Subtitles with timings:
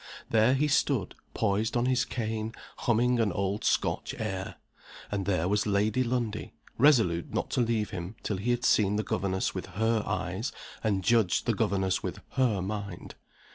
[0.31, 4.55] There he stood, poised on his cane, humming an old Scotch air.
[5.11, 9.03] And there was Lady Lundie, resolute not to leave him till he had seen the
[9.03, 10.51] governess with her eyes
[10.83, 13.13] and judged the governess with her mind.